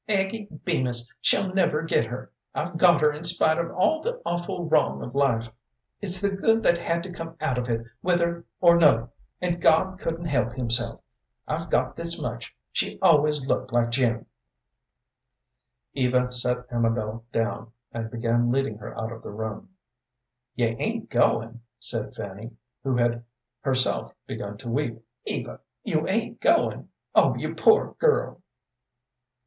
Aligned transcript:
Aggie 0.09 0.45
Bemis 0.65 1.11
shall 1.21 1.53
never 1.53 1.83
get 1.83 2.05
her. 2.07 2.31
I've 2.55 2.75
got 2.75 3.01
her 3.01 3.11
in 3.13 3.23
spite 3.23 3.59
of 3.59 3.69
all 3.71 4.01
the 4.01 4.19
awful 4.25 4.65
wrong 4.65 5.03
of 5.03 5.13
life; 5.13 5.49
it's 6.01 6.19
the 6.21 6.35
good 6.35 6.63
that 6.63 6.79
had 6.79 7.03
to 7.03 7.11
come 7.11 7.35
out 7.39 7.59
of 7.59 7.69
it 7.69 7.85
whether 8.01 8.43
or 8.59 8.79
no, 8.79 9.11
and 9.41 9.61
God 9.61 9.99
couldn't 9.99 10.25
help 10.25 10.53
Himself. 10.53 11.01
I've 11.47 11.69
got 11.69 11.95
this 11.97 12.19
much. 12.19 12.57
She 12.71 12.97
always 12.99 13.45
looked 13.45 13.71
like 13.71 13.91
Jim." 13.91 14.25
Eva 15.93 16.31
set 16.33 16.65
Amabel 16.71 17.23
down 17.31 17.71
and 17.91 18.09
began 18.09 18.51
leading 18.51 18.79
her 18.79 18.99
out 18.99 19.11
of 19.11 19.21
the 19.21 19.29
room. 19.29 19.69
"You 20.55 20.75
ain't 20.79 21.11
goin'?" 21.11 21.61
said 21.77 22.15
Fanny, 22.15 22.57
who 22.83 22.95
had 22.97 23.23
herself 23.59 24.15
begun 24.25 24.57
to 24.57 24.67
weep. 24.67 24.97
"Eva, 25.25 25.59
you 25.83 26.07
ain't 26.07 26.41
goin'? 26.41 26.89
Oh, 27.13 27.35
you 27.35 27.53
poor 27.53 27.93
girl!" 27.99 28.41